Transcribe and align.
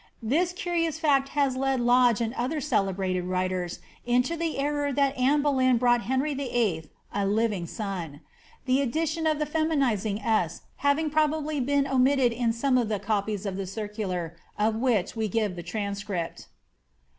This 0.23 0.51
curious 0.51 0.97
fact 0.97 1.29
has 1.37 1.55
led 1.55 1.79
Lodge 1.79 2.21
and 2.21 2.33
other 2.33 2.59
celebrated 2.59 3.23
writers 3.25 3.77
into 4.03 4.35
the 4.35 4.57
error 4.57 4.91
that 4.91 5.15
Anne 5.15 5.43
Boleyn 5.43 5.77
brought 5.77 6.01
Henry 6.01 6.33
VIII. 6.33 6.89
a 7.13 7.27
living 7.27 7.67
son; 7.67 8.21
the 8.65 8.79
addi 8.79 9.07
tion 9.07 9.27
of 9.27 9.37
the 9.37 9.45
feminising 9.45 10.19
s 10.25 10.61
having 10.77 11.11
probably 11.11 11.59
been 11.59 11.85
omitted 11.85 12.31
in 12.33 12.51
some 12.51 12.79
of 12.79 12.89
the 12.89 12.99
eo{Hes 12.99 13.45
of 13.45 13.57
the 13.57 13.67
circular, 13.67 14.35
of 14.57 14.73
which 14.75 15.15
we 15.15 15.27
give 15.27 15.55
the 15.55 15.61
transcript. 15.61 16.47